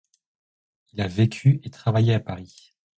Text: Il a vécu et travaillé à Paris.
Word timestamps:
Il 0.93 1.01
a 1.01 1.07
vécu 1.07 1.59
et 1.63 1.69
travaillé 1.69 2.15
à 2.15 2.19
Paris. 2.19 2.73